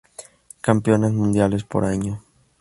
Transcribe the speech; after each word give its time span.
Campeonas 0.61 1.11
mundiales 1.13 1.63
por 1.63 1.85
año. 1.85 2.23